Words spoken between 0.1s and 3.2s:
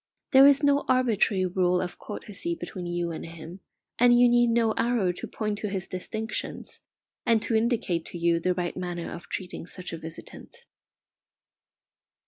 There is no arbitrary rule of courtesy between you